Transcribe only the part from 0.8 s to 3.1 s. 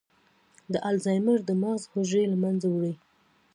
الزایمر د مغز حجرې له منځه وړي.